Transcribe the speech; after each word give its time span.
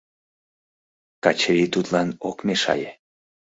Качырий 1.23 1.69
тудлан 1.73 2.09
ок 2.29 2.37
мешае. 2.47 2.91